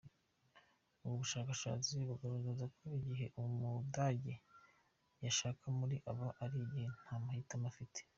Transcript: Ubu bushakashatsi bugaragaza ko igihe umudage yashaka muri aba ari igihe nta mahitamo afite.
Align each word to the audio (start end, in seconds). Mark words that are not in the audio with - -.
Ubu 1.03 1.15
bushakashatsi 1.21 1.93
bugaragaza 2.07 2.65
ko 2.75 2.83
igihe 2.99 3.25
umudage 3.41 4.33
yashaka 5.23 5.63
muri 5.79 5.95
aba 6.11 6.27
ari 6.43 6.55
igihe 6.63 6.87
nta 7.03 7.15
mahitamo 7.25 7.65
afite. 7.71 7.99